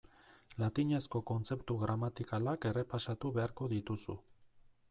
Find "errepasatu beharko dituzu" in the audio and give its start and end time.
2.71-4.21